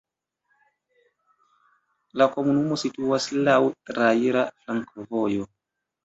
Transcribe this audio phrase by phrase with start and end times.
[2.21, 3.57] La komunumo situas laŭ
[3.91, 5.47] traira flankovojo.